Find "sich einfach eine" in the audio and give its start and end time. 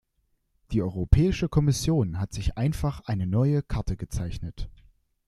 2.33-3.27